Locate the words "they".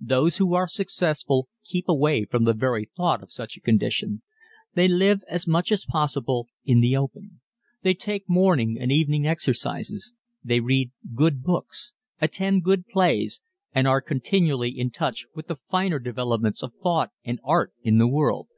4.72-4.88, 7.82-7.92, 10.42-10.60